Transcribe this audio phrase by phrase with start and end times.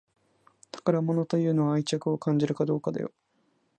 [0.71, 3.13] 宝物というのは愛着を感じるかどうかだよ